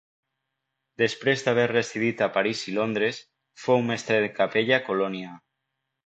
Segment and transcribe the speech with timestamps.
[1.01, 3.19] Després d'haver residit a París i Londres,
[3.65, 5.35] fou mestre de capella a Colònia.